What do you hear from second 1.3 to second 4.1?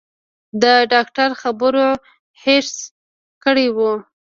خبرو هېښ کړى وم.